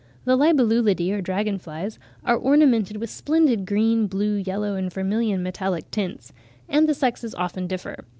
The 0.25 0.35
Libellulidae, 0.35 1.11
or 1.11 1.21
dragon 1.21 1.59
flies, 1.59 1.99
are 2.23 2.35
ornamented 2.35 2.97
with 2.97 3.11
splendid 3.11 3.67
green, 3.67 4.07
blue, 4.07 4.33
yellow, 4.37 4.73
and 4.75 4.91
vermilion 4.91 5.43
metallic 5.43 5.91
tints; 5.91 6.33
and 6.67 6.89
the 6.89 6.95
sexes 6.95 7.35
often 7.35 7.67
differ. 7.67 8.03